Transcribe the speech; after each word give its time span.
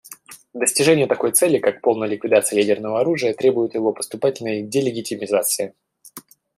Достижение 0.55 1.05
такой 1.05 1.31
цели, 1.31 1.59
как 1.59 1.81
полная 1.83 2.07
ликвидация 2.07 2.57
ядерного 2.57 3.01
оружия, 3.01 3.35
требует 3.35 3.75
его 3.75 3.93
поступательной 3.93 4.63
делигитимизации. 4.63 5.75